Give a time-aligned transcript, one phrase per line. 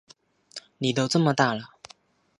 [0.79, 1.75] 妳都这么大了